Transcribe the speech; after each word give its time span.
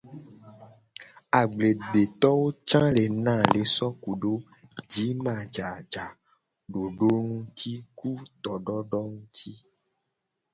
Agbledetowo 1.39 2.47
ca 2.67 2.81
le 2.95 3.03
na 3.25 3.33
ale 3.43 3.61
so 3.75 3.87
kudo 4.03 4.31
jimajaja 4.89 6.05
do 6.71 6.81
dodonu 6.97 7.25
nguti 7.37 7.73
ku 7.97 8.09
tododowo 8.43 9.07
nguti. 9.17 9.51